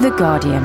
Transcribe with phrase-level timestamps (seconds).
[0.00, 0.62] The Guardian.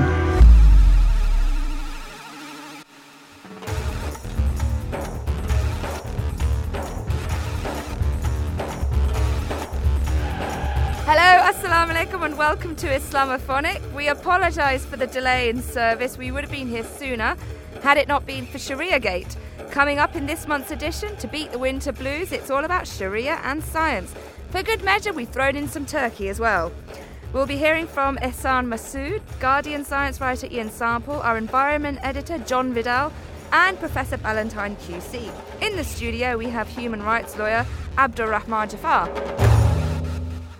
[11.05, 13.79] Hello, assalamu alaikum, and welcome to Islamophonic.
[13.93, 16.17] We apologise for the delay in service.
[16.17, 17.37] We would have been here sooner
[17.81, 19.37] had it not been for Sharia Gate.
[19.69, 23.39] Coming up in this month's edition, to beat the winter blues, it's all about Sharia
[23.45, 24.13] and science.
[24.49, 26.73] For good measure, we've thrown in some turkey as well.
[27.33, 32.73] We'll be hearing from Ehsan Masood, Guardian science writer Ian Sample, our environment editor John
[32.73, 33.13] Vidal,
[33.53, 35.31] and Professor Ballantyne QC.
[35.61, 37.65] In the studio, we have human rights lawyer
[37.97, 39.07] Abdurrahman Jafar.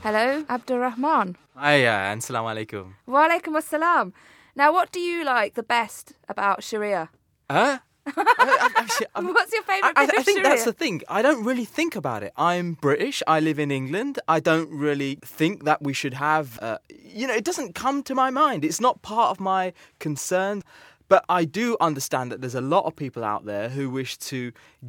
[0.02, 1.36] Hello, Abdurrahman.
[1.58, 2.94] Hi, uh, and salam alaikum.
[3.06, 4.14] Wa alaikum assalam.
[4.56, 7.10] Now, what do you like the best about Sharia?
[7.50, 7.80] Huh?
[8.06, 11.02] I, I, actually, I'm- What's your favourite I, I, think that's the thing.
[11.08, 12.34] I don't really think about it.
[12.38, 13.22] I'm British.
[13.28, 14.20] I live in England.
[14.28, 16.60] I don't really think that we should have.
[16.62, 18.66] Uh, you know, it doesn't come to my mind.
[18.66, 20.64] It's not part of my concern.
[21.14, 24.40] But I do understand that there's a lot of people out there who wish to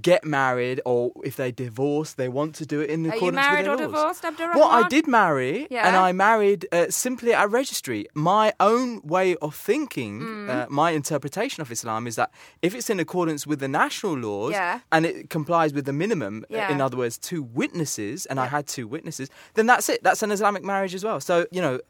[0.01, 3.45] get married, or if they divorce, they want to do it in Are you accordance
[3.45, 4.01] married with or their laws.
[4.21, 4.57] divorced, Abdurrahman?
[4.61, 5.85] Well, I did marry, Yeah.
[5.89, 8.07] and I married uh, simply at registry.
[8.15, 10.49] My own way of thinking, Mm.
[10.49, 12.31] uh, my interpretation of Islam is that
[12.67, 14.79] if it's in accordance with the national laws Yeah.
[14.93, 16.71] and it complies with the minimum, uh, Yeah.
[16.73, 19.99] in other words, two witnesses, and I had two witnesses, then that's it.
[20.05, 21.19] That's an Islamic marriage as well.
[21.19, 21.81] So, you know,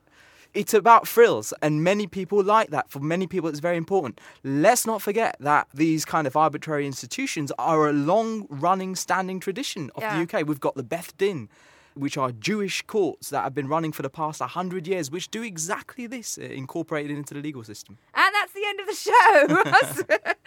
[0.54, 2.90] it's about frills, and many people like that.
[2.90, 4.20] For many people, it's very important.
[4.44, 9.90] Let's not forget that these kind of arbitrary institutions are a long running, standing tradition
[9.94, 10.14] of Yeah.
[10.16, 10.42] the UK.
[10.46, 11.48] We've got the Beth Din,
[11.94, 15.42] which are Jewish courts that have been running for the past 100 years, which do
[15.42, 17.98] exactly this, uh, incorporated into the legal system.
[18.14, 20.32] And that's the end of the show.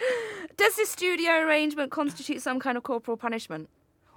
[0.56, 3.68] Does this studio arrangement constitute some kind of corporal punishment?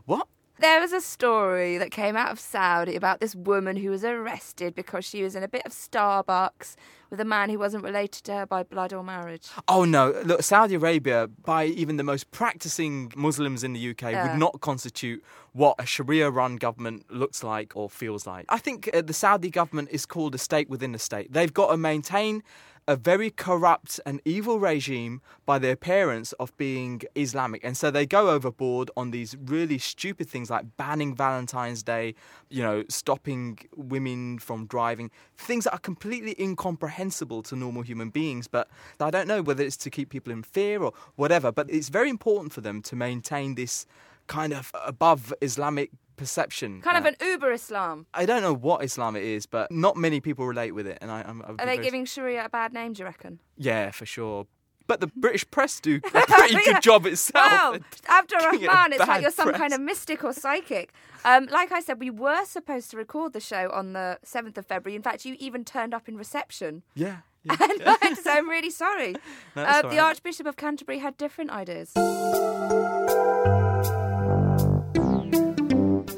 [0.05, 0.27] What?
[0.59, 4.75] There was a story that came out of Saudi about this woman who was arrested
[4.75, 6.75] because she was in a bit of Starbucks
[7.09, 9.47] with a man who wasn't related to her by blood or marriage.
[9.67, 10.11] Oh no!
[10.23, 14.31] Look, Saudi Arabia, by even the most practicing Muslims in the UK, Yeah.
[14.31, 18.45] would not constitute what a Sharia-run government looks like or feels like.
[18.49, 21.33] I think uh, the Saudi government is called a state within a state.
[21.33, 22.43] They've got to maintain
[22.87, 28.05] a very corrupt and evil regime by the appearance of being Islamic, and so they
[28.05, 32.15] go overboard on these really stupid things like banning Valentine's Day,
[32.49, 38.48] you know, stopping women from driving, things that are completely incomprehensible to normal human beings.
[38.48, 38.67] But
[38.99, 42.10] I don't know whether it's to keep people in fear or whatever, but it's very
[42.10, 43.86] important for them to maintain this
[44.27, 46.82] kind of above Islamic perception.
[46.82, 48.05] Kind of Uh, an uber Islam.
[48.14, 51.09] I don't know what Islam it is, but not many people relate with it, and
[51.09, 53.39] I, would Are they giving Sharia a bad name, do you reckon?
[53.58, 54.45] Yeah, for sure.
[54.89, 56.73] But the British press do a pretty Yeah.
[56.73, 57.36] good job itself.
[57.52, 57.73] Wow,
[58.10, 59.61] at giving it a Abdurrahman, it's like you're some press.
[59.61, 60.92] kind of mystic or psychic.
[61.23, 64.66] Um, like I said, we were supposed to record the show on the 7th of
[64.66, 64.95] February.
[64.95, 66.82] In fact, you even turned up in reception.
[66.95, 67.17] Yeah.
[67.44, 67.95] yeah.
[68.02, 69.16] And so I'm really sorry.
[69.55, 70.00] No, uh, the right.
[70.00, 71.92] Archbishop of Canterbury had different ideas.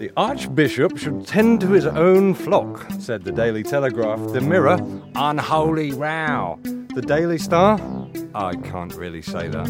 [0.02, 4.34] The Archbishop should tend to his own flock, said the Daily Telegraph.
[4.34, 4.80] The Mirror,
[5.14, 6.58] unholy row.
[6.96, 7.80] The Daily Star,
[8.34, 9.70] I can't really say that.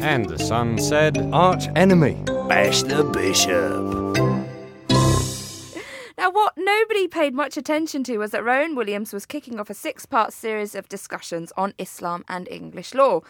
[0.00, 2.22] And the Sun said, arch enemy.
[2.48, 4.16] Bash the Bishop.
[6.16, 9.74] Now, what nobody paid much attention to was that Rowan Williams was kicking off a
[9.74, 13.20] six part series of discussions on Islam and English law.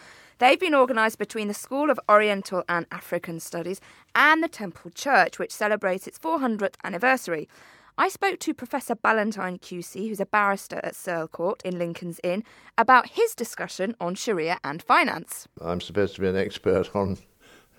[0.41, 3.79] They've been organised between the School of Oriental and African Studies
[4.15, 7.47] and the Temple Church, which celebrates its 400th anniversary.
[7.95, 12.43] I spoke to Professor Ballantyne QC, who's a barrister at Serle Court in Lincoln's Inn,
[12.75, 15.47] about his discussion on Sharia and finance.
[15.63, 17.19] I'm supposed to be an expert on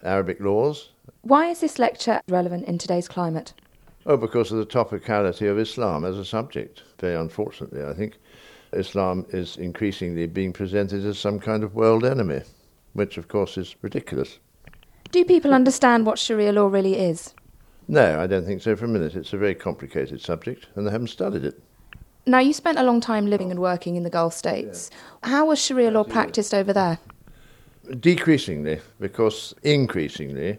[0.04, 0.90] Arabic laws.
[1.22, 3.54] Why is this lecture relevant in today's climate?
[4.06, 6.84] Oh, because of the topicality of Islam as a subject.
[7.00, 8.18] Very unfortunately, I think
[8.72, 12.42] Islam is increasingly being presented as some kind of world enemy,
[12.92, 14.38] which of course is ridiculous.
[15.10, 17.34] Do people understand what Sharia law really is?
[17.88, 19.14] No, I don't think so for a minute.
[19.14, 21.60] It's a very complicated subject, and they haven't studied it.
[22.24, 24.90] Now, you spent a long time living and working in the Gulf states.
[25.24, 26.98] How was Sharia law practiced over there?
[27.98, 30.58] Decreasingly, because increasingly,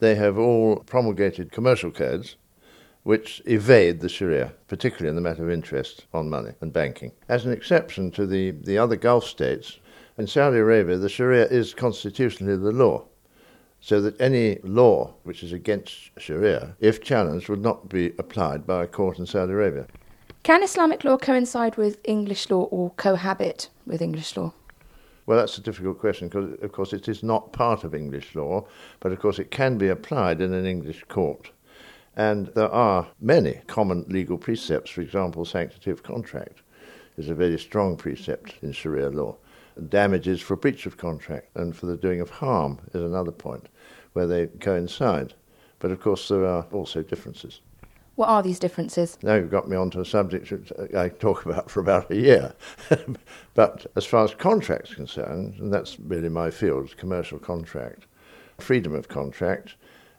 [0.00, 2.36] they have all promulgated commercial codes
[3.06, 7.12] which evade the Sharia, particularly in the matter of interest on money and banking.
[7.28, 9.78] As an exception to the, the other Gulf states,
[10.18, 13.04] in Saudi Arabia, the Sharia is constitutionally the law,
[13.80, 18.82] so that any law which is against Sharia, if challenged, would not be applied by
[18.82, 19.86] a court in Saudi Arabia.
[20.42, 24.52] Can Islamic law coincide with English law or cohabit with English law?
[25.26, 28.66] Well, that's a difficult question because, of course, it is not part of English law,
[28.98, 31.52] but of course, it can be applied in an English court.
[32.16, 36.62] And there are many common legal precepts, for example, sanctity of contract,
[37.18, 39.36] is a very strong precept in Sharia law.
[39.88, 43.68] Damages for breach of contract and for the doing of harm is another point
[44.14, 45.34] where they coincide.
[45.78, 47.60] But of course, there are also differences.
[48.14, 49.18] What are these differences?
[49.22, 52.54] Now you've got me onto a subject that I talk about for about a year.
[53.54, 58.06] but as far as contracts concerned, and that's really my field, commercial contract,
[58.56, 59.74] freedom of contract,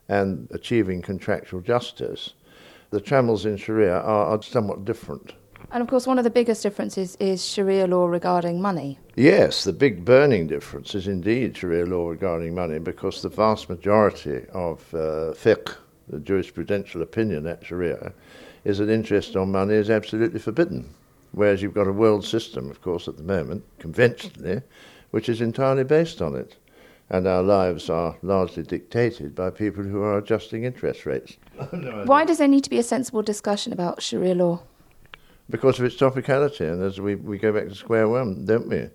[0.10, 2.34] and achieving contractual justice,
[2.90, 5.34] the trammels in Sharia are, are somewhat different.
[5.72, 9.00] And of course, one of the biggest differences is Sharia law regarding money.
[9.16, 14.46] Yes, the big burning difference is indeed Sharia law regarding money because the vast majority
[14.54, 15.76] of uh, fiqh,
[16.08, 18.14] the jurisprudential opinion at Sharia,
[18.64, 20.94] is that interest on money is absolutely forbidden.
[21.32, 24.62] Whereas you've got a world system, of course, at the moment, conventionally,
[25.12, 26.56] which is entirely based on it.
[27.10, 31.38] And our lives are largely dictated by people who are adjusting interest rates.
[31.60, 34.62] Oh, Why does there need to be a sensible discussion about Sharia law?
[35.50, 36.72] because of its topicality.
[36.72, 38.90] And as we, we go back to square one, don't we?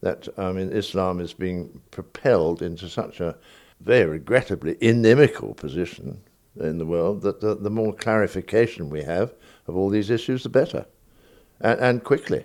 [0.00, 3.36] That I mean, Islam is being propelled into such a
[3.80, 6.20] very regrettably inimical position
[6.58, 9.34] in the world that the, the more clarification we have
[9.66, 10.86] of all these issues, the better,
[11.60, 12.44] and, and quickly.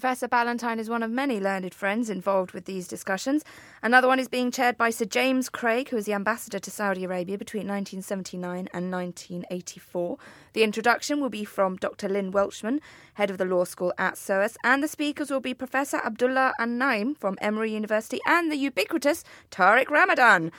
[0.00, 3.44] Professor Ballantyne is one of many learned friends involved with these discussions.
[3.82, 7.04] Another one is being chaired by Sir James Craig, who was the ambassador to Saudi
[7.04, 10.16] Arabia between 1979 and 1984.
[10.54, 12.08] The introduction will be from Dr.
[12.08, 12.80] Lynn Welchman,
[13.12, 17.14] head of the law school at SOAS, and the speakers will be Professor Abdullah An
[17.16, 20.50] from Emory University and the ubiquitous Tariq Ramadan.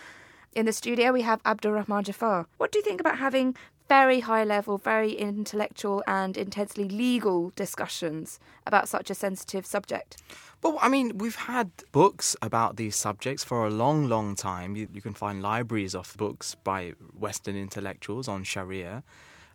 [0.53, 2.45] In the studio, we have Abdurrahman Jafar.
[2.57, 3.55] What do you think about having
[3.91, 10.15] very high level, very intellectual, and intensely legal discussions about such a sensitive subject.
[10.63, 14.77] Well, I mean, we've had books about these subjects for a long, long time.
[14.77, 19.03] You, you, can find libraries of books by Western intellectuals on Sharia.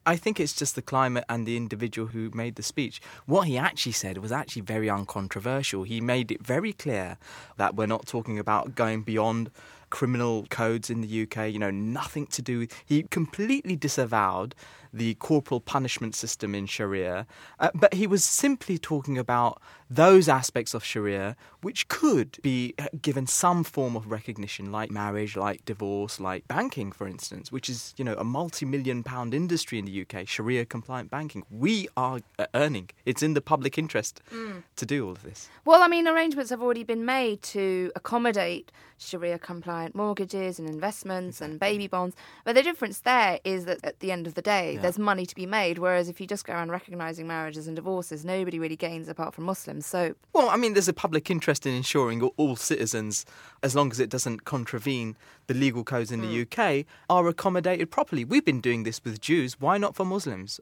[0.05, 3.00] I think it's just the climate and the individual who made the speech.
[3.25, 5.85] What he actually said was actually very uncontroversial.
[5.85, 7.17] He made it very clear
[7.56, 9.50] that we're not talking about going beyond
[9.91, 12.73] criminal codes in the UK, you know, nothing to do with.
[12.85, 14.55] He completely disavowed
[14.96, 17.26] the corporal punishment system in Sharia,
[17.60, 22.87] uh, but he was simply talking about those aspects of Sharia which could be uh,
[23.02, 27.94] given some form of recognition, like marriage, like divorce, like banking, for instance, which is
[27.96, 30.26] you know a multi-million pound industry in the UK.
[30.26, 32.90] Sharia compliant banking, we are uh, earning.
[33.04, 34.62] It's in the public interest mm.
[34.76, 35.48] to do all of this.
[35.64, 41.38] Well, I mean, arrangements have already been made to accommodate Sharia compliant mortgages and investments
[41.38, 41.50] exactly.
[41.52, 44.75] and baby bonds, but the difference there is that at the end of the day.
[44.75, 45.79] Yeah there's money to be made.
[45.79, 49.44] Whereas if you just go around recognising marriages and divorces, nobody really gains apart from
[49.44, 49.85] Muslims.
[49.85, 53.27] So, well, I mean, there's a public interest in ensuring all citizens,
[53.62, 55.17] as long as it doesn't contravene
[55.49, 56.49] the legal codes in mm.
[56.49, 58.25] the UK, are accommodated properly.
[58.25, 59.61] We've been doing this with Jews.
[59.61, 60.61] Why not for Muslims?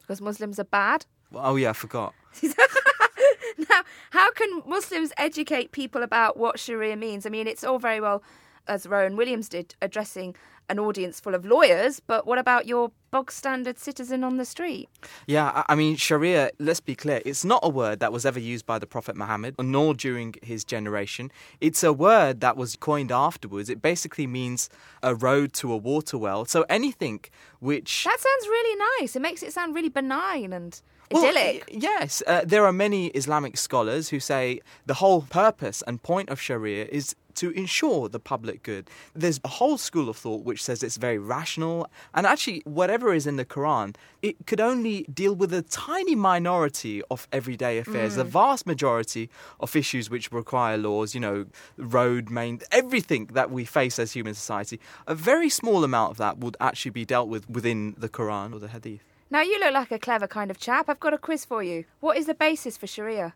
[0.00, 1.06] Because Muslims are bad.
[1.34, 2.14] Oh yeah, I forgot.
[2.42, 7.26] now, how can Muslims educate people about what Sharia means?
[7.26, 8.22] I mean, it's all very well,
[8.70, 10.36] as Rowan Williams did, addressing
[10.68, 14.88] an audience full of lawyers, but what about your bog standard citizen on the street?
[15.26, 18.66] Yeah, I mean, Sharia, let's be clear, it's not a word that was ever used
[18.66, 21.32] by the Prophet Muhammad, nor during his generation.
[21.60, 23.68] It's a word that was coined afterwards.
[23.68, 24.70] It basically means
[25.02, 26.44] a road to a water well.
[26.44, 27.24] So anything
[27.58, 28.04] which.
[28.04, 29.16] That sounds really nice.
[29.16, 30.80] It makes it sound really benign and.
[31.12, 31.64] Idyllic.
[31.70, 36.28] Well, yes, uh, there are many Islamic scholars who say the whole purpose and point
[36.28, 38.90] of Sharia is to ensure the public good.
[39.14, 43.26] There's a whole school of thought which says it's very rational, and actually, whatever is
[43.26, 48.14] in the Quran, it could only deal with a tiny minority of everyday affairs.
[48.14, 48.16] Mm.
[48.16, 53.64] The vast majority of issues which require laws, you know, road, main, everything that we
[53.64, 57.48] face as human society, a very small amount of that would actually be dealt with
[57.48, 59.09] within the Quran or the Hadith.
[59.32, 60.88] Now, you look like a clever kind of chap.
[60.88, 61.84] I've got a quiz for you.
[62.00, 63.34] What is the basis for Sharia?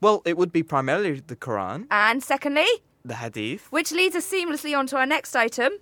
[0.00, 1.86] Well, it would be primarily the Quran.
[1.90, 2.66] And secondly?
[3.04, 3.70] the hadith.
[3.70, 5.72] Which leads us seamlessly on to our next item.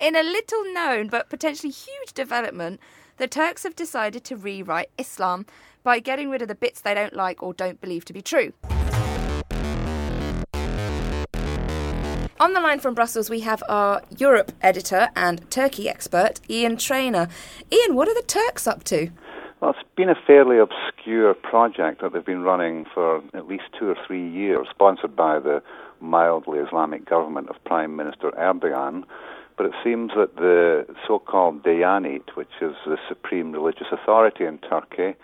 [0.00, 2.80] In a little known but potentially huge development,
[3.16, 5.46] the Turks have decided to rewrite Islam
[5.82, 8.52] by getting rid of the bits they don't like or don't believe to be true.
[12.40, 17.26] On the line from Brussels, we have our Europe editor and Turkey expert, Ian Traynor.
[17.72, 19.10] Ian, what are the Turks up to?
[19.60, 23.88] Well, it's been a fairly obscure project that they've been running for at least two
[23.88, 25.60] or three years, sponsored by the
[26.00, 29.02] mildly Islamic government of Prime Minister Erdogan.
[29.56, 34.58] But it seems that the so called Diyanet, which is the supreme religious authority in
[34.58, 35.16] Turkey,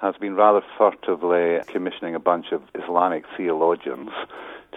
[0.00, 4.10] has been rather furtively commissioning a bunch of Islamic theologians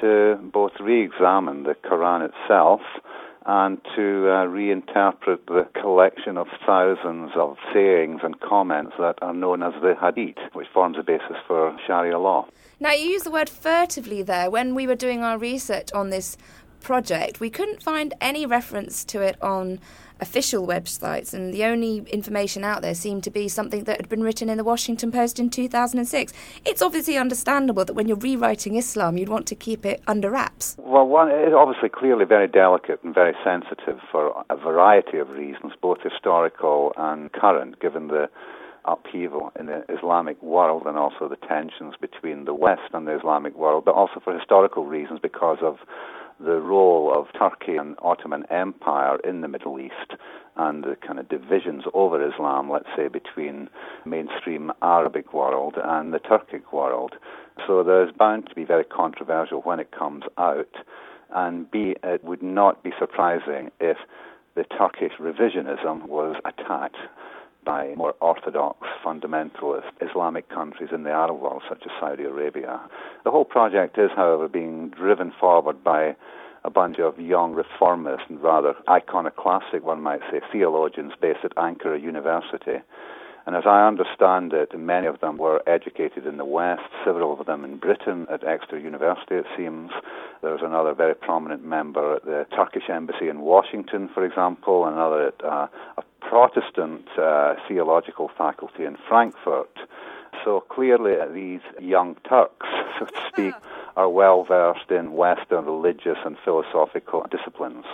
[0.03, 2.81] to both re examine the Quran itself
[3.45, 9.63] and to uh, reinterpret the collection of thousands of sayings and comments that are known
[9.63, 12.48] as the Hadith, which forms the basis for Sharia law.
[12.79, 14.50] Now, you use the word furtively there.
[14.50, 16.38] When we were doing our research on this
[16.83, 19.79] project, we couldn't find any reference to it on
[20.19, 24.23] official websites, and the only information out there seemed to be something that had been
[24.23, 26.31] written in the Washington Post in 2006.
[26.65, 30.75] It's obviously understandable that when you're rewriting Islam, you'd want to keep it under wraps.
[30.77, 35.73] Well, one, it's obviously clearly very delicate and very sensitive for a variety of reasons,
[35.81, 38.29] both historical and current, given the
[38.85, 43.55] upheaval in the Islamic world and also the tensions between the West and the Islamic
[43.55, 45.77] world, but also for historical reasons because of
[46.39, 50.13] the role of Turkey and Ottoman Empire in the Middle East
[50.55, 53.69] and the kind of divisions over Islam, let's say, between
[54.05, 57.15] mainstream Arabic world and the Turkic world.
[57.65, 60.75] So there's bound to be very controversial when it comes out.
[61.33, 63.97] And B, it would not be surprising if
[64.55, 66.97] the Turkish revisionism was attacked
[67.65, 72.82] by more orthodox fundamentalist Islamic countries in the Arab world, such as Saudi Arabia.
[73.24, 76.15] The whole project is, however, being driven forward by
[76.63, 82.01] a bunch of young reformist and rather iconoclastic, one might say, theologians based at Ankara
[82.01, 82.82] University.
[83.45, 87.45] And as I understand it, many of them were educated in the West, several of
[87.45, 89.91] them in Britain at Exeter University, it seems.
[90.41, 95.43] There's another very prominent member at the Turkish Embassy in Washington, for example, another at
[95.43, 99.77] uh, a Protestant uh, theological faculty in Frankfurt.
[100.45, 102.67] So clearly, uh, these young Turks,
[103.00, 103.53] so to speak,
[103.97, 107.85] are well versed in Western religious and philosophical disciplines.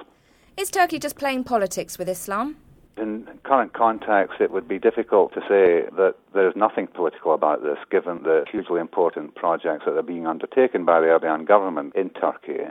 [0.57, 2.57] Is Turkey just playing politics with Islam?
[2.99, 7.63] In current context, it would be difficult to say that there is nothing political about
[7.63, 12.09] this, given the hugely important projects that are being undertaken by the Erdogan government in
[12.09, 12.65] Turkey.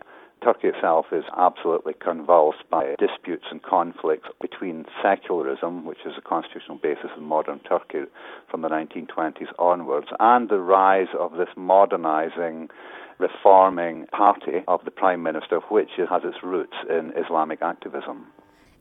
[0.45, 6.77] Turkey itself is absolutely convulsed by disputes and conflicts between secularism, which is the constitutional
[6.77, 8.05] basis of modern Turkey
[8.51, 12.69] from the 1920s onwards, and the rise of this modernizing,
[13.17, 18.27] reforming party of the Prime Minister, which has its roots in Islamic activism.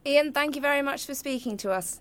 [0.08, 2.00] Ian, thank you very much for speaking to us.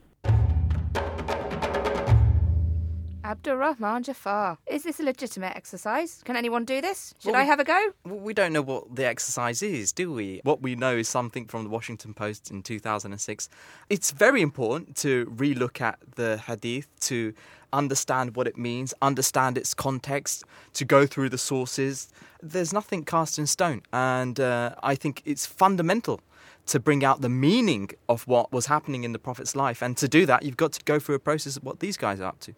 [3.25, 4.59] Abdurrahman Jafar.
[4.69, 6.23] Is this a legitimate exercise?
[6.25, 7.13] Can anyone do this?
[7.19, 7.91] Should Well, I have a go?
[8.05, 10.41] We don't know what the exercise is, do we?
[10.45, 13.49] What we know is something from the Washington Post in 2006.
[13.91, 17.35] It's very important to relook at the hadith, to
[17.73, 20.45] understand what it means, understand its context,
[20.75, 22.09] to go through the sources.
[22.41, 26.21] There's nothing cast in stone, and uh, I think it's fundamental
[26.67, 29.83] to bring out the meaning of what was happening in the Prophet's life.
[29.83, 32.21] And to do that, you've got to go through a process of what these guys
[32.21, 32.55] are up to.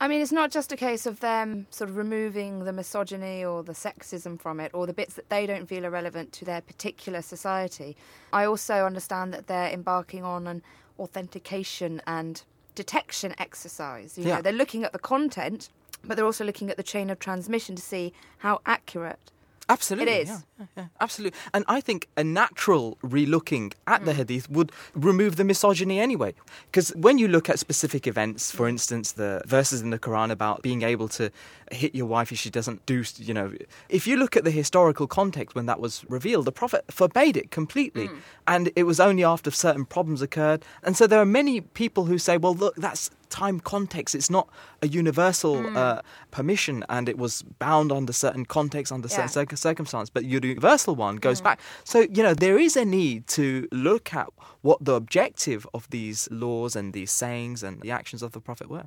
[0.00, 3.62] I mean, it's not just a case of them sort of removing the misogyny or
[3.62, 6.60] the sexism from it or the bits that they don't feel are relevant to their
[6.60, 7.96] particular society.
[8.32, 10.62] I also understand that they're embarking on an
[10.98, 12.42] authentication and
[12.74, 14.18] detection exercise.
[14.18, 14.36] You Yeah.
[14.36, 15.68] know, they're looking at the content,
[16.02, 19.30] but they're also looking at the chain of transmission to see how accurate
[19.68, 20.12] Absolutely.
[20.12, 20.28] It is.
[20.28, 21.38] Yeah, yeah, yeah, absolutely.
[21.54, 24.16] And I think a natural relooking at the mm.
[24.16, 26.34] hadith would remove the misogyny anyway.
[26.66, 30.62] Because when you look at specific events, for instance, the verses in the Quran about
[30.62, 31.30] being able to
[31.70, 33.52] hit your wife if she doesn't do, you know,
[33.88, 37.50] if you look at the historical context when that was revealed, the Prophet forbade it
[37.50, 38.08] completely.
[38.08, 38.16] Mm.
[38.46, 40.64] And it was only after certain problems occurred.
[40.82, 44.14] And so there are many people who say, well, look, that's time context.
[44.14, 44.46] It's not
[44.82, 49.38] a universal uh, permission, and it was bound under certain context, under certain Yeah.
[49.40, 50.10] circ- circumstance.
[50.10, 51.58] But your universal one goes back.
[51.84, 54.28] So you know there is a need to look at
[54.60, 58.68] what the objective of these laws and these sayings and the actions of the prophet
[58.68, 58.86] were.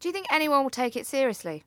[0.00, 1.64] Do you think anyone will take it seriously?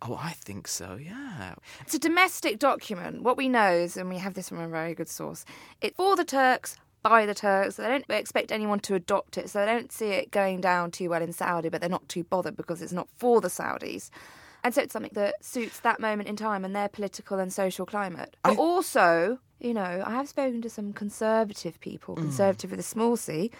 [0.00, 0.88] Oh, I think so.
[1.12, 1.54] Yeah.
[1.80, 3.22] It's a domestic document.
[3.22, 5.44] What we know is, and we have this from a very good source,
[5.80, 7.76] it's for the Turks, by the Turks.
[7.76, 11.10] They don't expect anyone to adopt it, so they don't see it going down too
[11.10, 14.10] well in Saudi, but they're not too bothered because it's not for the Saudis.
[14.64, 17.86] And so it's something that suits that moment in time and their political and social
[17.86, 18.36] climate.
[18.42, 22.22] But I- also, you know, I have spoken to some conservative people, mm.
[22.22, 23.50] conservative with a small c,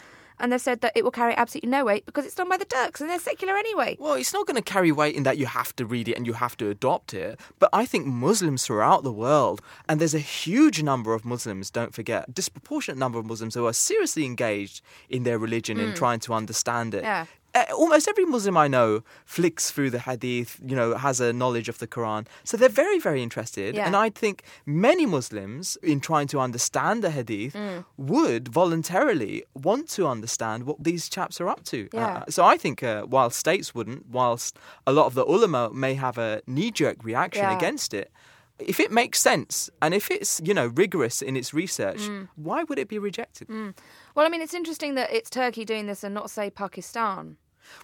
[0.41, 2.65] and they've said that it will carry absolutely no weight because it's done by the
[2.65, 3.97] Turks and they're secular anyway.
[3.99, 6.27] Well, it's not going to carry weight in that you have to read it and
[6.27, 7.39] you have to adopt it.
[7.59, 11.95] But I think Muslims throughout the world, and there's a huge number of Muslims, don't
[11.95, 15.97] forget, a disproportionate number of Muslims who are seriously engaged in their religion and mm.
[15.97, 17.03] trying to understand it.
[17.03, 17.27] Yeah.
[17.55, 21.69] Uh, almost every Muslim I know flicks through the Hadith, you know, has a knowledge
[21.71, 22.27] of the Quran.
[22.45, 23.75] So they're very, very interested.
[23.75, 23.87] Yeah.
[23.87, 27.85] And I think many Muslims, in trying to understand the Hadith, Mm.
[27.97, 31.89] would voluntarily want to understand what these chaps are up to.
[31.93, 32.19] Yeah.
[32.19, 35.95] Uh, so I think uh, while states wouldn't, whilst a lot of the ulama may
[35.95, 37.57] have a knee jerk reaction Yeah.
[37.57, 38.11] against it,
[38.59, 42.29] if it makes sense and if it's you know rigorous in its research, mm.
[42.37, 43.49] why would it be rejected?
[43.49, 43.77] Mm.
[44.15, 47.37] Well, I mean, it's interesting that it's Turkey doing this and not, say, Pakistan.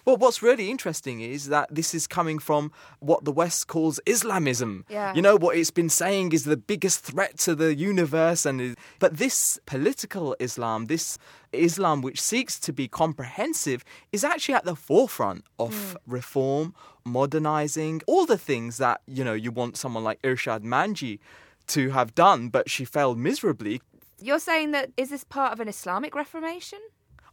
[0.03, 4.85] Well, what's really interesting is that this is coming from what the West calls Islamism.
[4.89, 5.13] Yeah.
[5.13, 8.75] You know what it's been saying is the biggest threat to the universe, and is,
[8.99, 11.17] but this political Islam, this
[11.51, 15.95] Islam which seeks to be comprehensive, is actually at the forefront of mm.
[16.07, 16.73] reform,
[17.05, 21.19] modernizing, all the things that you know you want someone like Irshad Manji
[21.67, 23.81] to have done, but she failed miserably.
[24.21, 26.79] You're saying that is this part of an Islamic reformation?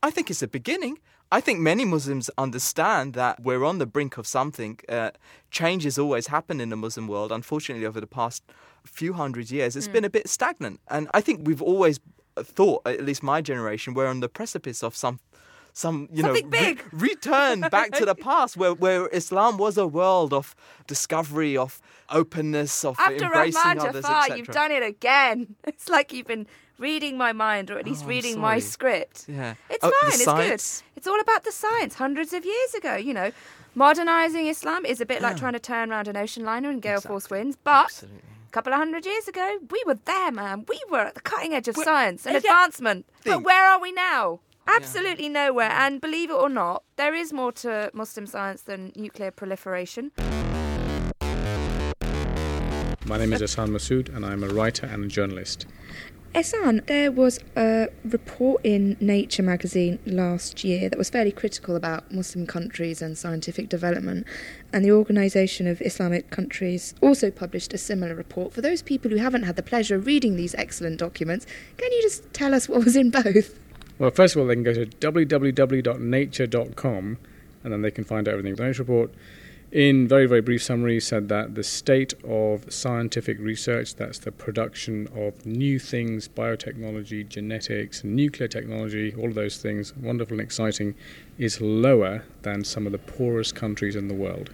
[0.02, 0.98] I think it's a beginning.
[1.30, 4.78] I think many Muslims understand that we're on the brink of something.
[4.86, 5.12] Uh,
[5.50, 7.32] change has always happened in the Muslim world.
[7.32, 8.42] Unfortunately, over the past
[8.84, 10.80] few hundred years, it's been a bit stagnant.
[10.88, 12.00] And I think we've always
[12.36, 15.20] thought, at least my generation, we're on the precipice of some.
[15.74, 19.86] Some you Something know re- return back to the past where, where Islam was a
[19.86, 20.54] world of
[20.86, 25.56] discovery, of openness, of After embracing Rahman others, Jafar, you've done it again.
[25.64, 26.46] It's like you've been
[26.78, 29.26] reading my mind, or at oh, least Oh, reading my script.
[29.28, 29.54] Yeah.
[29.70, 30.10] It's Oh, fine.
[30.12, 30.82] It's science?
[30.82, 30.98] good.
[30.98, 31.94] It's all about the science.
[31.94, 33.30] Hundreds of years ago, you know,
[33.74, 37.00] modernizing Islam is a bit like trying to turn around an ocean liner in gale
[37.00, 37.56] force winds.
[37.56, 38.20] But Absolutely.
[38.48, 40.66] a couple of hundred years ago, we were there, man.
[40.68, 42.38] We were at the cutting edge of science and yeah.
[42.40, 43.06] advancement.
[43.24, 44.40] But where are we now?
[44.66, 45.70] Absolutely nowhere.
[45.70, 50.12] And believe it or not, there is more to Muslim science than nuclear proliferation.
[53.04, 55.66] My name is Ehsan Masood, and I'm a writer and a journalist.
[56.34, 62.10] Ehsan, there was a report in Nature magazine last year that was fairly critical about
[62.10, 64.26] Muslim countries and scientific development,
[64.72, 68.54] and the Organisation of Islamic Countries also published a similar report.
[68.54, 71.44] For those people who haven't had the pleasure of reading these excellent documents,
[71.76, 73.58] can you just tell us what was in both?
[74.02, 77.18] Well, first of all, they can go to www.nature.com,
[77.62, 78.56] and then they can find out everything.
[78.56, 79.14] The Nature report,
[79.70, 85.06] in very, very brief summary, said that the state of scientific research, that's the production
[85.14, 90.96] of new things, biotechnology, genetics, nuclear technology, all of those things, wonderful and exciting,
[91.38, 94.50] is lower than some of the poorest countries in the world.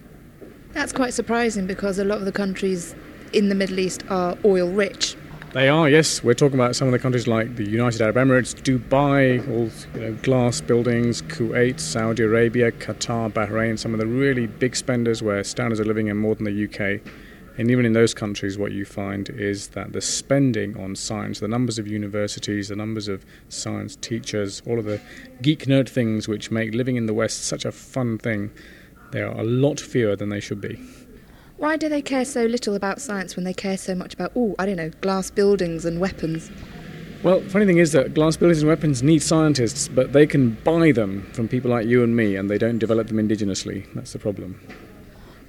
[0.73, 2.93] That's quite surprising because a lot of the countries
[3.33, 5.15] in the Middle East are oil rich.
[5.51, 6.23] They are, yes.
[6.23, 9.99] We're talking about some of the countries like the United Arab Emirates, Dubai, all you
[9.99, 15.43] know, glass buildings, Kuwait, Saudi Arabia, Qatar, Bahrain, some of the really big spenders where
[15.43, 17.01] standards of living are more than the UK.
[17.57, 21.47] And even in those countries, what you find is that the spending on science, the
[21.47, 25.01] numbers of universities, the numbers of science teachers, all of the
[25.41, 28.51] geek nerd things which make living in the West such a fun thing,
[29.13, 30.79] they are a lot fewer than they should be.
[31.59, 34.55] Why do they care so little about science when they care so much about, oh,
[34.57, 36.49] I don't know, glass buildings and weapons?
[37.21, 40.93] Well, funny thing is that glass buildings and weapons need scientists, but they can buy
[40.93, 43.85] them from people like you and me, and they don't develop them indigenously.
[43.93, 44.57] That's the problem.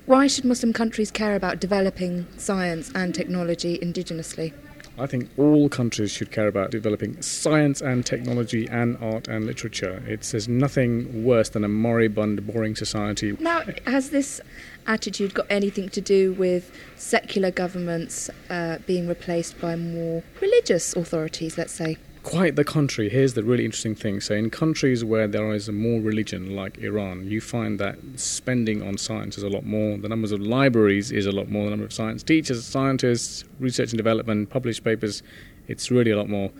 [0.07, 4.53] Why should Muslim countries care about developing science and technology indigenously?
[5.01, 10.03] I think all countries should care about developing science and technology and art and literature.
[10.07, 13.37] It's there's nothing worse than a moribund, boring society.
[13.41, 14.41] Now, has this
[14.87, 21.57] attitude got anything to do with secular governments uh, being replaced by more religious authorities,
[21.57, 21.97] let's say?
[22.23, 23.09] Quite the contrary.
[23.09, 24.21] Here's the really interesting thing.
[24.21, 28.99] So, in countries where there is more religion, like Iran, you find that spending on
[28.99, 29.97] science is a lot more.
[29.97, 31.65] The numbers of libraries is a lot more.
[31.65, 35.23] The number of science teachers, scientists, research and development, published papers,
[35.67, 36.51] it's really a lot more.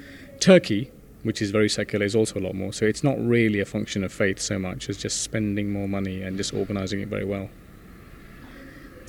[0.41, 0.91] Turkey,
[1.25, 2.73] which is very secular, is also a lot more.
[2.73, 6.23] So, it's not really a function of faith so much as just spending more money
[6.23, 7.51] and just organising it very well.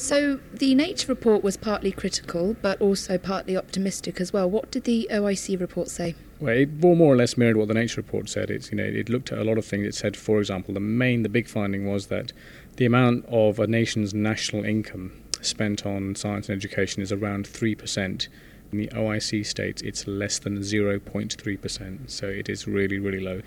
[0.01, 4.49] So, the Nature report was partly critical, but also partly optimistic as well.
[4.49, 6.15] What did the OIC report say?
[6.39, 8.49] Well, it more or less mirrored what the Nature report said.
[8.49, 9.85] It's you know it looked at a lot of things.
[9.85, 12.33] It said, for example, the main, the big finding was that
[12.77, 17.75] the amount of a nation's national income spent on science and education is around three
[17.75, 18.27] percent.
[18.71, 22.09] In the OIC states, it's less than zero point three percent.
[22.09, 23.43] So it is really really low.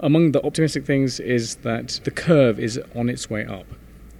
[0.00, 3.66] Among the optimistic things is that the curve is on its way up,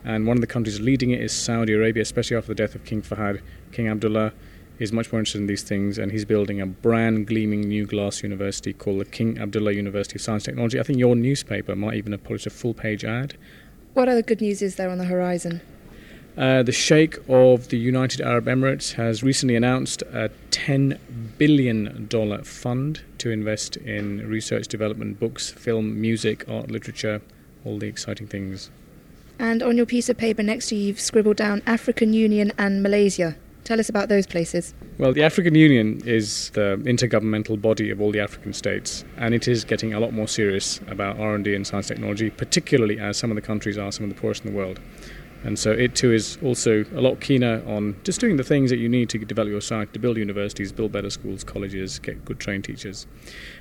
[0.05, 2.85] and one of the countries leading it is Saudi Arabia, especially after the death of
[2.85, 3.41] King Fahad.
[3.73, 4.33] King Abdullah
[4.79, 8.23] is much more interested in these things, and he's building a brand gleaming new glass
[8.23, 10.81] university called the King Abdullah University of Science and Technology.
[10.81, 13.35] I think your newspaper might even have published a full page ad.
[13.95, 15.61] What other good news is there on the horizon?
[16.37, 20.99] Uh, the Sheikh of the United Arab Emirates has recently announced a $10
[21.39, 22.09] billion
[22.43, 27.23] fund to invest in research, development, books, film, music, art, literature,
[27.65, 28.71] all the exciting things.
[29.39, 32.83] And on your piece of paper next to you, you've scribbled down African Union and
[32.83, 33.37] Malaysia.
[33.65, 34.75] Tell us about those places.
[34.99, 39.49] Well, the African Union is the intergovernmental body of all the African states, and it
[39.49, 43.37] is getting a lot more serious about R&D and science technology, particularly as some of
[43.37, 44.81] the countries are some of the poorest in the world.
[45.45, 48.79] And so it too is also a lot keener on just doing the things that
[48.79, 52.41] you need to develop your site, to build universities, build better schools, colleges, get good
[52.41, 53.07] trained teachers.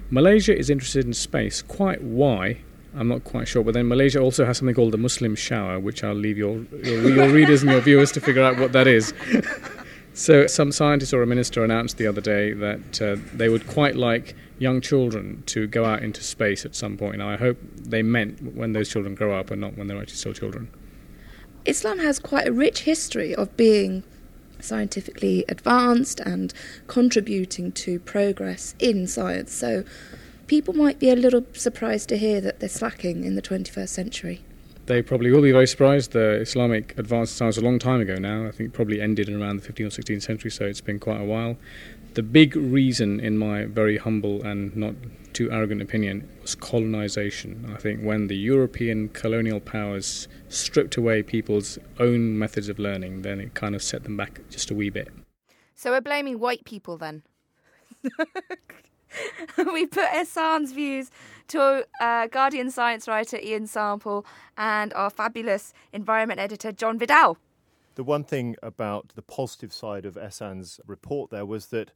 [0.10, 1.62] Malaysia is interested in space.
[1.62, 2.60] Quite why?
[2.96, 3.64] I'm not quite sure.
[3.64, 7.10] But then Malaysia also has something called the Muslim shower, which I'll leave your, your,
[7.10, 9.14] your readers and your viewers to figure out what that is.
[10.14, 13.96] so some scientist or a minister announced the other day that uh, they would quite
[13.96, 17.18] like young children to go out into space at some point.
[17.18, 20.18] Now, I hope they meant when those children grow up and not when they're actually
[20.18, 20.70] still children.
[21.66, 24.04] Islam has quite a rich history of being
[24.60, 26.54] scientifically advanced and
[26.88, 29.52] contributing to progress in science.
[29.52, 29.84] So
[30.54, 34.46] people might be a little surprised to hear that they're slacking in the 21st century.
[34.86, 36.12] They probably will be very surprised.
[36.12, 38.46] The Islamic advanced science a long time ago now.
[38.46, 41.20] I think probably ended in around the 15th or 16th century, so it's been quite
[41.20, 41.58] a while.
[42.14, 44.94] The big reason, in my very humble and not
[45.34, 47.74] too arrogant opinion, was colonization.
[47.76, 53.40] I think when the European colonial powers stripped away people's own methods of learning, then
[53.40, 55.08] it kind of set them back just a wee bit.
[55.74, 57.24] So we're blaming white people then?
[59.58, 61.12] we put Ehsan's views
[61.50, 64.26] to uh, Guardian science writer Ian Sample
[64.58, 67.38] and our fabulous environment editor John Vidal.
[67.96, 71.92] The one thing about the positive side of Ehsan's report there was that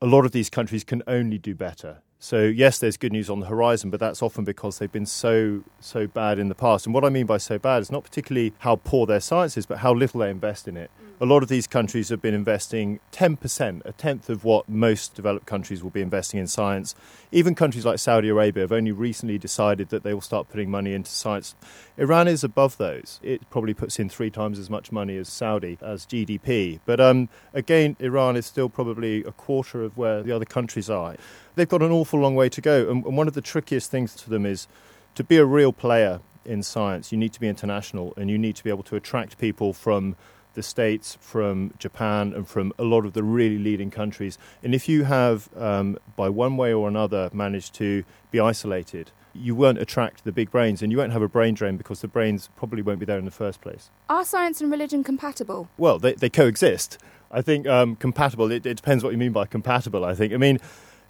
[0.00, 2.02] a lot of these countries can only do better.
[2.24, 5.62] So yes, there's good news on the horizon, but that's often because they've been so
[5.78, 6.86] so bad in the past.
[6.86, 9.66] And what I mean by so bad is not particularly how poor their science is,
[9.66, 10.90] but how little they invest in it.
[11.20, 15.46] A lot of these countries have been investing 10%, a tenth of what most developed
[15.46, 16.94] countries will be investing in science.
[17.30, 20.92] Even countries like Saudi Arabia have only recently decided that they will start putting money
[20.92, 21.54] into science.
[21.98, 23.20] Iran is above those.
[23.22, 26.80] It probably puts in three times as much money as Saudi as GDP.
[26.84, 31.14] But um, again, Iran is still probably a quarter of where the other countries are.
[31.54, 32.90] They've got an awful long way to go.
[32.90, 34.66] And, and one of the trickiest things to them is
[35.14, 38.56] to be a real player in science, you need to be international and you need
[38.56, 40.16] to be able to attract people from
[40.54, 44.38] the States, from Japan, and from a lot of the really leading countries.
[44.62, 49.54] And if you have, um, by one way or another, managed to be isolated, you
[49.56, 52.50] won't attract the big brains and you won't have a brain drain because the brains
[52.56, 53.90] probably won't be there in the first place.
[54.08, 55.68] Are science and religion compatible?
[55.76, 56.98] Well, they, they coexist.
[57.32, 60.32] I think um, compatible, it, it depends what you mean by compatible, I think.
[60.32, 60.60] I mean,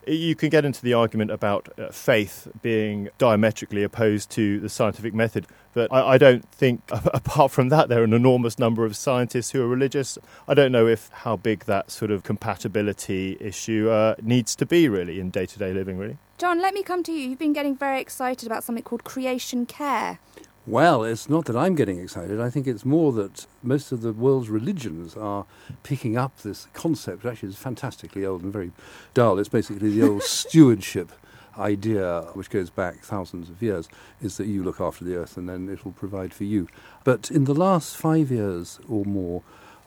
[0.06, 5.14] you can get into the argument about uh, faith being diametrically opposed to the scientific
[5.14, 8.96] method, but I, I, don't think, apart from that, there are an enormous number of
[8.96, 10.18] scientists who are religious.
[10.48, 14.88] I don't know if how big that sort of compatibility issue uh, needs to be,
[14.88, 16.18] really, in day to day living, really.
[16.38, 17.28] John, let me come to you.
[17.28, 20.18] You've been getting very excited about something called creation care.
[20.66, 22.40] Well, it's not that I'm getting excited.
[22.40, 25.44] I think it's more that most of the world's religions are
[25.82, 28.72] picking up this concept, which actually is fantastically old and very
[29.12, 29.38] dull.
[29.38, 31.12] It's basically the old stewardship
[31.58, 33.90] idea, which goes back thousands of years,
[34.22, 36.66] is that you look after the earth and then it will provide for you.
[37.04, 39.42] But in the last five years or more,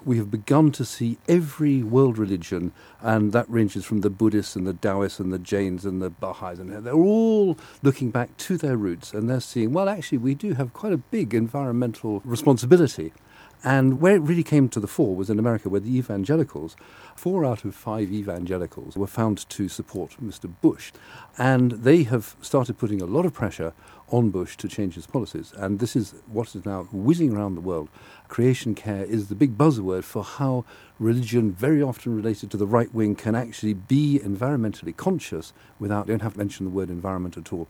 [0.05, 4.65] we have begun to see every world religion, and that ranges from the Buddhists and
[4.65, 8.77] the Taoists and the Jains and the Baha'is, and they're all looking back to their
[8.77, 13.11] roots and they're seeing, well, actually, we do have quite a big environmental responsibility.
[13.63, 16.75] And where it really came to the fore was in America, where the evangelicals,
[17.15, 20.51] four out of five evangelicals, were found to support Mr.
[20.61, 20.91] Bush.
[21.37, 23.73] And they have started putting a lot of pressure
[24.09, 25.53] on Bush to change his policies.
[25.57, 27.89] And this is what is now whizzing around the world.
[28.27, 30.63] Creation care is the big buzzword for how
[30.99, 36.21] religion, very often related to the right wing, can actually be environmentally conscious without, don't
[36.21, 37.67] have to mention the word environment at all.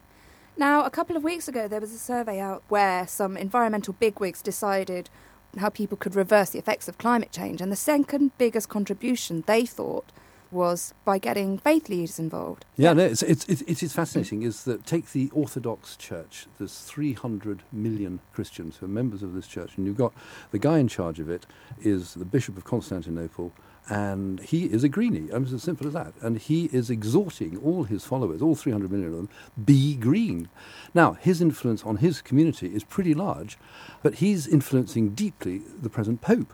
[0.59, 4.41] Now, a couple of weeks ago, there was a survey out where some environmental bigwigs
[4.41, 5.07] decided
[5.57, 7.61] how people could reverse the effects of climate change.
[7.61, 10.11] And the second biggest contribution they thought
[10.51, 12.65] was by getting faith leaders involved.
[12.77, 17.63] Yeah, no, it's, it's, it's, it's fascinating is that take the Orthodox Church, there's 300
[17.71, 20.13] million Christians who are members of this church, and you've got
[20.51, 21.45] the guy in charge of it
[21.81, 23.51] is the Bishop of Constantinople,
[23.89, 25.29] and he is a greenie.
[25.31, 26.13] I mean, it's as simple as that.
[26.21, 29.29] And he is exhorting all his followers, all 300 million of them,
[29.63, 30.49] be green.
[30.93, 33.57] Now, his influence on his community is pretty large,
[34.03, 36.53] but he's influencing deeply the present Pope.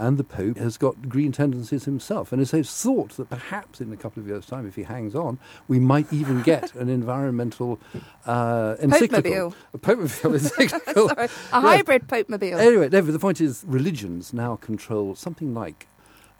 [0.00, 2.30] And the Pope has got green tendencies himself.
[2.30, 5.40] And it's thought that perhaps in a couple of years' time, if he hangs on,
[5.66, 7.80] we might even get an environmental
[8.24, 9.54] uh, encyclical.
[9.74, 11.08] A Pope-mobile encyclical.
[11.08, 12.60] Sorry, a hybrid Pope-mobile.
[12.60, 15.88] Anyway, no, the point is religions now control something like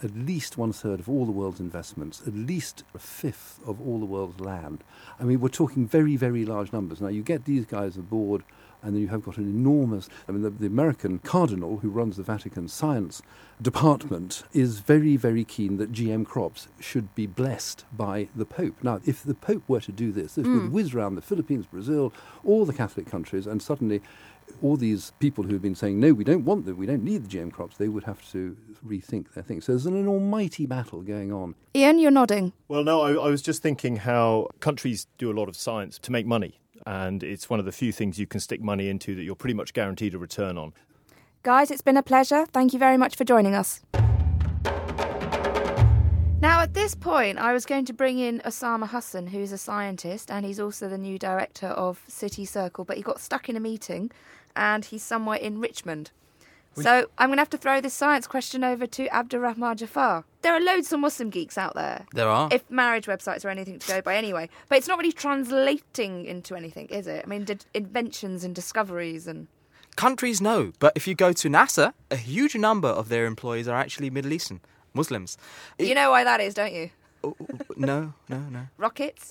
[0.02, 3.98] at least one third of all the world's investments, at least a fifth of all
[3.98, 4.84] the world's land.
[5.18, 7.00] I mean, we're talking very, very large numbers.
[7.00, 8.44] Now, you get these guys aboard,
[8.82, 10.08] and then you have got an enormous.
[10.28, 13.22] I mean, the, the American cardinal who runs the Vatican science
[13.60, 18.76] department is very, very keen that GM crops should be blessed by the Pope.
[18.82, 20.62] Now, if the Pope were to do this, this mm.
[20.62, 22.12] would whiz around the Philippines, Brazil,
[22.44, 24.00] all the Catholic countries, and suddenly
[24.62, 27.28] all these people who have been saying, no, we don't want them, we don't need
[27.28, 28.56] the GM crops, they would have to
[28.86, 29.60] rethink their thing.
[29.60, 31.54] So there's an almighty battle going on.
[31.74, 32.52] Ian, you're nodding.
[32.68, 36.12] Well, no, I, I was just thinking how countries do a lot of science to
[36.12, 36.60] make money.
[36.86, 39.54] And it's one of the few things you can stick money into that you're pretty
[39.54, 40.72] much guaranteed a return on.
[41.42, 42.46] Guys, it's been a pleasure.
[42.46, 43.80] Thank you very much for joining us.
[46.58, 50.28] Now, at this point, I was going to bring in Osama Hassan, who's a scientist
[50.28, 53.60] and he's also the new director of City Circle, but he got stuck in a
[53.60, 54.10] meeting
[54.56, 56.10] and he's somewhere in Richmond.
[56.74, 60.24] So I'm going to have to throw this science question over to Abdurrahman Jafar.
[60.42, 62.06] There are loads of Muslim geeks out there.
[62.12, 62.48] There are.
[62.50, 64.50] If marriage websites are anything to go by anyway.
[64.68, 67.22] But it's not really translating into anything, is it?
[67.24, 69.46] I mean, did inventions and discoveries and...
[69.94, 70.72] Countries no.
[70.80, 74.32] but if you go to NASA, a huge number of their employees are actually Middle
[74.32, 74.60] Eastern
[75.00, 75.30] Muslims.
[75.78, 76.86] You know why that is, don't you?
[77.24, 77.34] Oh,
[77.76, 77.96] no,
[78.28, 78.62] no, no.
[78.86, 79.24] Rockets?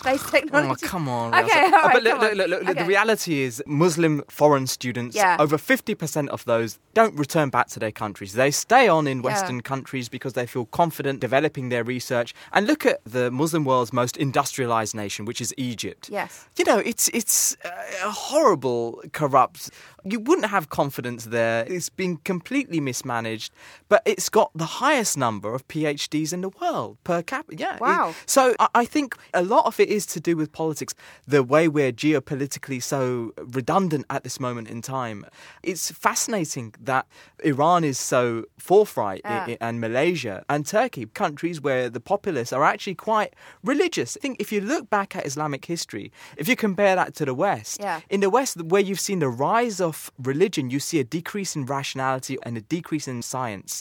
[0.00, 0.82] Space technology?
[0.84, 1.34] Oh, come on.
[1.34, 2.80] Okay, all right, but look, look, look, look, Okay.
[2.82, 5.36] the reality is Muslim foreign students, Yeah.
[5.44, 8.32] over 50% of those don't return back to their countries.
[8.34, 9.24] They stay on in Yeah.
[9.30, 12.32] Western countries because they feel confident developing their research.
[12.52, 16.08] And look at the Muslim world's most industrialized nation, which is Egypt.
[16.20, 16.30] Yes.
[16.58, 19.70] You know, it's it's uh, a horrible, corrupt.
[20.10, 21.64] You wouldn't have confidence there.
[21.68, 23.52] It's been completely mismanaged,
[23.88, 27.58] but it's got the highest number of PhDs in the world per capita.
[27.60, 27.76] Yeah.
[27.80, 28.14] Wow.
[28.26, 30.94] so I, think a lot of it is to do with politics,
[31.26, 35.26] the way we're geopolitically so redundant at this moment in time.
[35.62, 37.06] It's fascinating that
[37.44, 39.56] Iran is so forthright Yeah.
[39.60, 44.16] and Malaysia and Turkey, countries where the populace are actually quite religious.
[44.16, 47.34] I think if you look back at Islamic history, if you compare that to the
[47.34, 48.00] West, Yeah.
[48.08, 49.97] in the West, where you've seen the rise of
[50.32, 53.72] religion, you see a decrease in rationality and a decrease in science.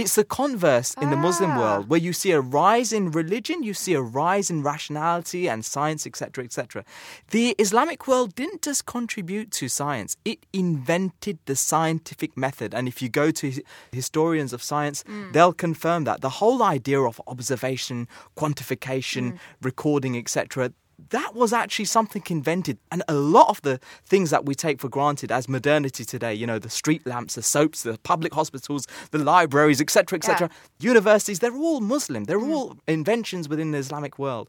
[0.00, 1.58] It's the converse in the Muslim Ah.
[1.60, 5.64] world, where you see a rise in religion, you see a rise in rationality and
[5.74, 6.84] science, etc., etc.
[7.36, 12.74] The Islamic world didn't just contribute to science; it invented the scientific method.
[12.76, 13.46] And if you go to
[13.92, 14.98] historians of science,
[15.32, 17.98] they'll confirm that the whole idea of observation,
[18.36, 20.72] quantification, recording, etc
[21.10, 22.78] that was actually something invented.
[22.90, 26.46] And a lot of the things that we take for granted as modernity today, you
[26.46, 31.56] know, the street lamps, the soaps, the public hospitals, the libraries, etc., etc., universities, they're
[31.56, 32.24] all Muslim.
[32.24, 32.52] They're mm-hmm.
[32.52, 34.48] all inventions within the Islamic world.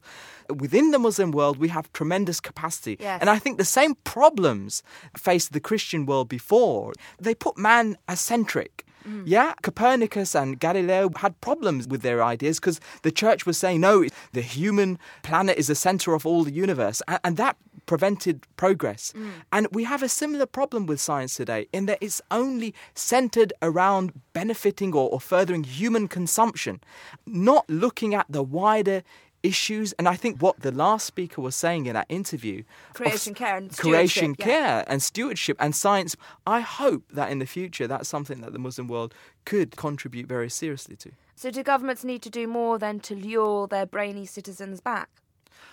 [0.50, 2.96] Within the Muslim world, we have tremendous capacity.
[3.00, 3.20] Yes.
[3.20, 4.82] And I think the same problems
[5.16, 6.92] faced the Christian world before.
[7.18, 8.83] They put man as centric.
[9.06, 9.24] Mm.
[9.26, 14.06] Yeah, Copernicus and Galileo had problems with their ideas because the church was saying, no,
[14.32, 17.02] the human planet is the center of all the universe.
[17.22, 19.12] And that prevented progress.
[19.14, 19.30] Mm.
[19.52, 24.12] And we have a similar problem with science today in that it's only centered around
[24.32, 26.80] benefiting or, or furthering human consumption,
[27.26, 29.02] not looking at the wider
[29.44, 29.92] issues.
[29.92, 33.76] And I think what the last speaker was saying in that interview creation care and
[33.76, 34.44] creation yeah.
[34.44, 36.16] care and stewardship and science.
[36.46, 40.50] I hope that in the future that's something that the Muslim world could contribute very
[40.50, 41.12] seriously to.
[41.36, 45.08] So do governments need to do more than to lure their brainy citizens back?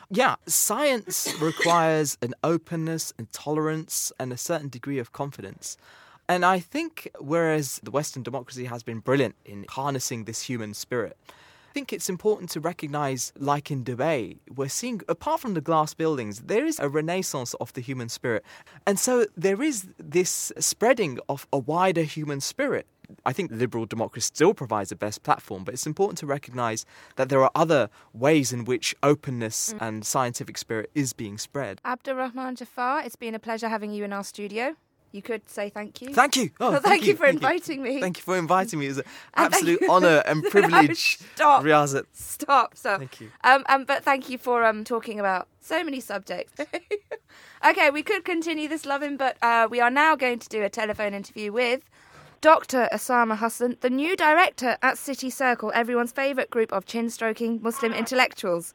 [0.09, 5.77] Yeah, science requires an openness and tolerance and a certain degree of confidence.
[6.27, 11.17] And I think whereas the Western democracy has been brilliant in harnessing this human spirit,
[11.73, 16.41] think it's important to recognize, like in Dubai, we're seeing, apart from the glass buildings,
[16.53, 18.43] there is a renaissance of the human spirit.
[18.85, 22.85] And so there is this spreading of a wider human spirit.
[23.25, 26.85] I think liberal democracy still provides the best platform, but it's important to recognize
[27.17, 29.85] that there are other ways in which openness mm.
[29.85, 31.81] and scientific spirit is being spread.
[31.83, 34.75] Abdurrahman Jafar, it's been a pleasure having you in our studio.
[35.11, 36.13] You could say thank you.
[36.13, 36.51] Thank you.
[36.59, 37.99] Oh, Well, thank you for inviting me.
[37.99, 38.85] Thank you for inviting me.
[38.85, 39.03] It was an
[39.35, 41.19] And absolute honour and privilege.
[41.35, 41.63] Stop.
[41.63, 42.05] Riazat.
[42.13, 42.77] Stop.
[42.77, 42.99] Stop.
[42.99, 43.29] Thank you.
[43.43, 46.53] Um, um, but thank you for um talking about so many subjects.
[47.65, 50.69] okay, we could continue this loving, but uh, we are now going to do a
[50.69, 51.81] telephone interview with
[52.41, 52.89] Dr.
[52.91, 58.73] Osama Hassan, the new director at City Circle, everyone's favourite group of chin-stroking Muslim intellectuals.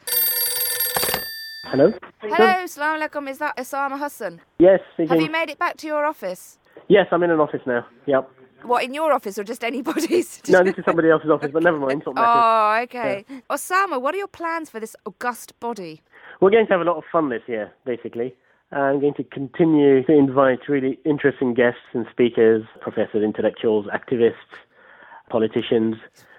[1.71, 1.93] Hello?
[2.21, 3.29] Hello, Salaam alaikum.
[3.29, 4.41] Is that Osama Hassan?
[4.59, 6.59] Yes, Have you made it back to your office?
[6.89, 7.85] Yes, I'm in an office now.
[8.07, 8.31] Yep.
[8.63, 10.41] What, in your office or just anybody's?
[10.49, 12.03] No, this is somebody else's office, but never mind.
[12.03, 12.31] It's not matters.
[12.37, 13.25] Oh, okay.
[13.51, 16.03] Osama, what are your plans for this august body?
[16.41, 18.35] We're going to have a lot of fun this year, basically.
[18.71, 24.35] I'm going to continue to invite really interesting guests and speakers, professors, intellectuals, activists,
[25.31, 25.97] politicians.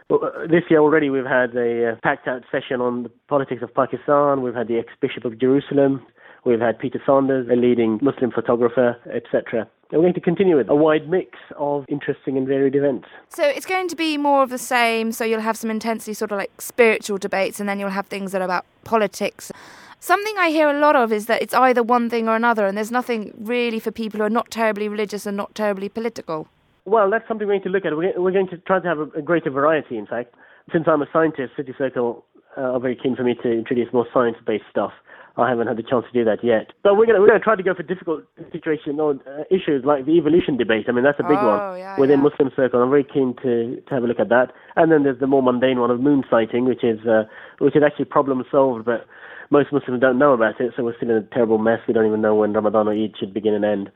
[0.09, 3.61] Well, uh, This year already we've had a uh, packed out session on the politics
[3.61, 4.41] of Pakistan.
[4.41, 6.05] We've had the ex-bishop of Jerusalem.
[6.45, 9.67] We've had Peter Sanders, a leading Muslim photographer, etc.
[9.91, 13.07] We're going to continue with a wide mix of interesting and varied events.
[13.29, 15.11] So it's going to be more of the same.
[15.11, 18.31] So you'll have some intensely sort of like spiritual debates, and then you'll have things
[18.31, 19.51] that are about politics.
[19.99, 22.77] Something I hear a lot of is that it's either one thing or another, and
[22.77, 26.47] there's nothing really for people who are not terribly religious and not terribly political.
[26.87, 27.97] Well, that's something we're going to look at.
[27.97, 30.33] We're going to try to have a greater variety, in fact.
[30.71, 32.23] Since I'm a scientist, City Circle
[32.57, 34.93] uh, are very keen for me to introduce more science-based stuff.
[35.35, 36.71] I haven't had the chance to do that yet.
[36.83, 38.23] But we're going to, we're to try to go for difficult
[38.53, 40.85] situations or uh, issues like the evolution debate.
[40.87, 42.29] I mean, that's a big oh, one yeah, within yeah.
[42.31, 42.81] Muslim circle.
[42.81, 44.53] I'm very keen to, to have a look at that.
[44.77, 47.23] And then there's the more mundane one of moon sighting, which is uh,
[47.59, 49.05] which is actually problem solved, but
[49.51, 50.71] most Muslims don't know about it.
[50.75, 51.79] So we're still in a terrible mess.
[51.85, 53.91] We don't even know when Ramadan or Eid should begin and end.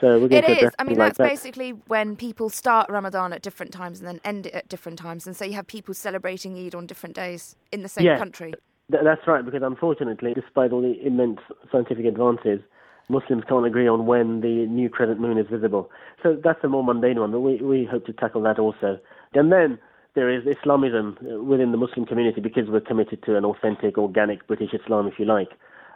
[0.00, 0.72] So we're going It to is.
[0.78, 1.28] I mean, like that's that.
[1.28, 5.26] basically when people start Ramadan at different times and then end it at different times.
[5.26, 8.18] And so you have people celebrating Eid on different days in the same Yeah.
[8.18, 8.54] country.
[8.90, 11.40] Th- that's right, because unfortunately, despite all the immense
[11.72, 12.60] scientific advances,
[13.08, 15.90] Muslims can't agree on when the new crescent moon is visible.
[16.22, 18.98] So that's the more mundane one, but we, we hope to tackle that also.
[19.34, 19.78] And then
[20.14, 24.46] there is Islamism uh, within the Muslim community because we're committed to an authentic, organic
[24.46, 25.50] British Islam, if you like,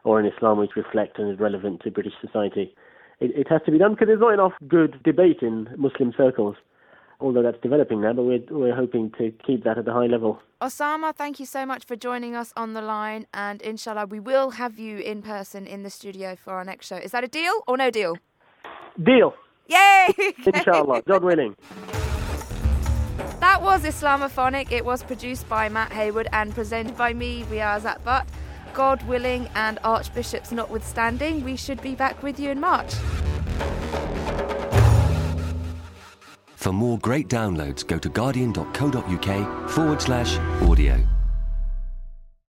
[0.04, 2.74] or an Islam which reflects and is relevant to British society.
[3.20, 6.56] It, it has to be done because there's not enough good debate in Muslim circles,
[7.20, 10.40] although that's developing now, but we're, we're hoping to keep that at a high level.
[10.62, 13.26] Osama, thank you so much for joining us on the line.
[13.34, 16.96] And inshallah, we will have you in person in the studio for our next show.
[16.96, 18.16] Is that a deal or no deal?
[19.02, 19.34] Deal!
[19.68, 20.08] Yay!
[20.52, 21.54] Inshallah, God willing.
[23.38, 24.72] That was Islamophonic.
[24.72, 28.26] It was produced by Matt Hayward and presented by me, Riazat Butt.
[28.74, 32.94] God willing and archbishops notwithstanding, we should be back with you in March.
[36.56, 40.36] For more great downloads, go to guardian.co.uk forward slash
[40.68, 41.09] audio.